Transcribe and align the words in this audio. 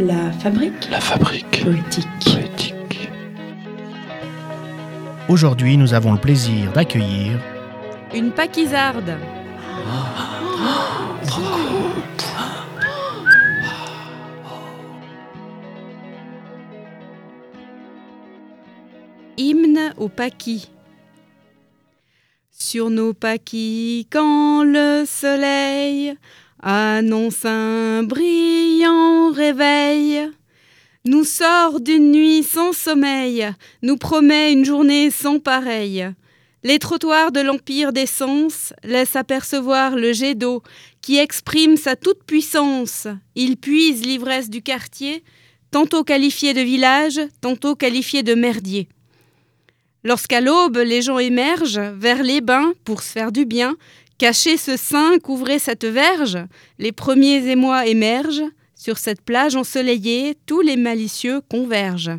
La 0.00 0.32
fabrique 0.32 0.88
La 0.90 0.98
fabrique 0.98 1.62
poétique. 1.62 2.08
poétique. 2.24 3.10
Aujourd'hui, 5.28 5.76
nous 5.76 5.92
avons 5.92 6.12
le 6.12 6.18
plaisir 6.18 6.72
d'accueillir 6.72 7.38
Une 8.14 8.32
paquisarde. 8.32 9.18
Hymne 19.36 19.92
au 19.98 20.08
paquis. 20.08 20.70
Sur 22.50 22.88
nos 22.88 23.12
paquis, 23.12 24.06
quand 24.10 24.64
le 24.64 25.04
soleil 25.06 26.14
annonce 26.62 27.44
un 27.44 28.02
brillant 28.02 29.30
réveil, 29.32 30.28
nous 31.04 31.24
sort 31.24 31.80
d'une 31.80 32.12
nuit 32.12 32.42
sans 32.42 32.72
sommeil, 32.72 33.48
nous 33.82 33.96
promet 33.96 34.52
une 34.52 34.64
journée 34.64 35.10
sans 35.10 35.38
pareille. 35.38 36.06
Les 36.62 36.78
trottoirs 36.78 37.32
de 37.32 37.40
l'empire 37.40 37.92
des 37.92 38.06
sens 38.06 38.74
laissent 38.84 39.16
apercevoir 39.16 39.96
le 39.96 40.12
jet 40.12 40.34
d'eau 40.34 40.62
qui 41.00 41.16
exprime 41.16 41.78
sa 41.78 41.96
toute-puissance. 41.96 43.06
Il 43.34 43.56
puise 43.56 44.04
l'ivresse 44.04 44.50
du 44.50 44.60
quartier, 44.60 45.24
tantôt 45.70 46.04
qualifié 46.04 46.52
de 46.52 46.60
village, 46.60 47.18
tantôt 47.40 47.76
qualifié 47.76 48.22
de 48.22 48.34
merdier. 48.34 48.88
Lorsqu'à 50.04 50.42
l'aube 50.42 50.78
les 50.78 51.00
gens 51.00 51.18
émergent 51.18 51.80
vers 51.96 52.22
les 52.22 52.42
bains 52.42 52.72
pour 52.84 53.02
se 53.02 53.12
faire 53.12 53.32
du 53.32 53.46
bien, 53.46 53.76
cacher 54.20 54.58
ce 54.58 54.76
sein, 54.76 55.18
couvrez 55.18 55.58
cette 55.58 55.86
verge, 55.86 56.36
les 56.78 56.92
premiers 56.92 57.48
émois 57.48 57.86
émergent, 57.86 58.44
sur 58.74 58.98
cette 58.98 59.22
plage 59.22 59.56
ensoleillée, 59.56 60.36
tous 60.44 60.60
les 60.60 60.76
malicieux 60.76 61.40
convergent. 61.40 62.18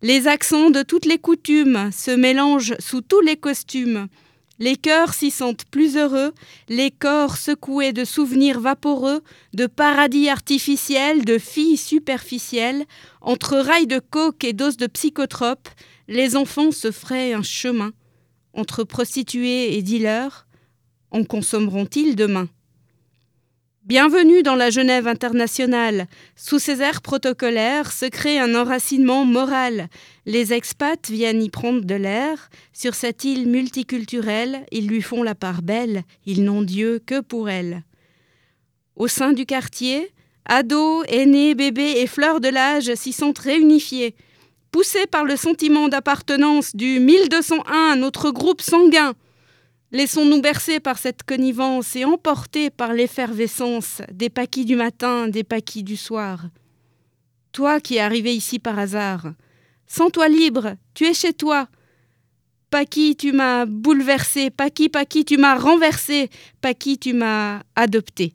Les 0.00 0.26
accents 0.26 0.70
de 0.70 0.80
toutes 0.80 1.04
les 1.04 1.18
coutumes 1.18 1.90
se 1.92 2.10
mélangent 2.10 2.76
sous 2.78 3.02
tous 3.02 3.20
les 3.20 3.36
costumes. 3.36 4.06
Les 4.58 4.76
cœurs 4.76 5.12
s'y 5.12 5.30
sentent 5.30 5.66
plus 5.66 5.98
heureux, 5.98 6.32
les 6.70 6.90
corps 6.90 7.36
secoués 7.36 7.92
de 7.92 8.06
souvenirs 8.06 8.58
vaporeux, 8.58 9.22
de 9.52 9.66
paradis 9.66 10.30
artificiels, 10.30 11.26
de 11.26 11.36
filles 11.36 11.76
superficielles, 11.76 12.86
entre 13.20 13.58
rails 13.58 13.86
de 13.86 13.98
coke 13.98 14.44
et 14.44 14.54
doses 14.54 14.78
de 14.78 14.86
psychotropes, 14.86 15.68
les 16.08 16.36
enfants 16.36 16.72
se 16.72 16.90
feraient 16.90 17.34
un 17.34 17.42
chemin. 17.42 17.92
Entre 18.54 18.84
prostituées 18.84 19.76
et 19.76 19.82
dealers, 19.82 20.45
en 21.10 21.24
consommeront-ils 21.24 22.16
demain? 22.16 22.48
Bienvenue 23.86 24.42
dans 24.42 24.56
la 24.56 24.70
Genève 24.70 25.06
internationale. 25.06 26.08
Sous 26.34 26.58
ces 26.58 26.82
airs 26.82 27.02
protocolaires 27.02 27.92
se 27.92 28.06
crée 28.06 28.40
un 28.40 28.56
enracinement 28.56 29.24
moral. 29.24 29.88
Les 30.24 30.52
expats 30.52 31.08
viennent 31.08 31.40
y 31.40 31.50
prendre 31.50 31.84
de 31.84 31.94
l'air. 31.94 32.50
Sur 32.72 32.96
cette 32.96 33.22
île 33.22 33.48
multiculturelle, 33.48 34.66
ils 34.72 34.88
lui 34.88 35.02
font 35.02 35.22
la 35.22 35.36
part 35.36 35.62
belle. 35.62 36.02
Ils 36.24 36.42
n'ont 36.42 36.62
Dieu 36.62 37.00
que 37.06 37.20
pour 37.20 37.48
elle. 37.48 37.84
Au 38.96 39.06
sein 39.06 39.32
du 39.32 39.46
quartier, 39.46 40.10
ados, 40.46 41.04
aînés, 41.08 41.54
bébés 41.54 41.94
et 41.98 42.08
fleurs 42.08 42.40
de 42.40 42.48
l'âge 42.48 42.92
s'y 42.94 43.12
sont 43.12 43.34
réunifiés. 43.38 44.16
Poussés 44.72 45.06
par 45.06 45.24
le 45.24 45.36
sentiment 45.36 45.88
d'appartenance 45.88 46.74
du 46.74 46.98
1201, 46.98 47.94
notre 47.94 48.32
groupe 48.32 48.62
sanguin, 48.62 49.14
Laissons-nous 49.96 50.42
bercer 50.42 50.78
par 50.78 50.98
cette 50.98 51.22
connivence 51.22 51.96
et 51.96 52.04
emporter 52.04 52.68
par 52.68 52.92
l'effervescence 52.92 54.02
des 54.12 54.28
paquis 54.28 54.66
du 54.66 54.76
matin, 54.76 55.26
des 55.26 55.42
paquis 55.42 55.82
du 55.82 55.96
soir. 55.96 56.50
Toi 57.50 57.80
qui 57.80 57.96
es 57.96 58.00
arrivé 58.00 58.34
ici 58.36 58.58
par 58.58 58.78
hasard, 58.78 59.32
sens-toi 59.86 60.28
libre, 60.28 60.74
tu 60.92 61.06
es 61.06 61.14
chez 61.14 61.32
toi. 61.32 61.66
Paquis, 62.68 63.16
tu 63.16 63.32
m'as 63.32 63.64
bouleversé, 63.64 64.50
Paquis, 64.50 64.90
Paquis, 64.90 65.24
tu 65.24 65.38
m'as 65.38 65.56
renversé, 65.56 66.28
Paquis, 66.60 66.98
tu 66.98 67.14
m'as 67.14 67.62
adopté. 67.74 68.34